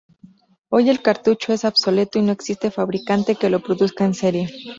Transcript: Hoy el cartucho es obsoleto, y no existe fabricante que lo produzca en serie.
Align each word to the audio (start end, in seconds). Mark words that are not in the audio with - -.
Hoy 0.69 0.89
el 0.89 1.03
cartucho 1.03 1.53
es 1.53 1.63
obsoleto, 1.63 2.17
y 2.17 2.23
no 2.23 2.31
existe 2.31 2.71
fabricante 2.71 3.35
que 3.35 3.51
lo 3.51 3.59
produzca 3.61 4.03
en 4.03 4.15
serie. 4.15 4.49